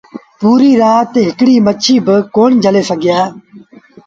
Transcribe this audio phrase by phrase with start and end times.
[0.39, 2.05] پوريٚ رآت هڪڙيٚ با مڇيٚ
[2.35, 3.19] ڪون جھلي سگھيآ۔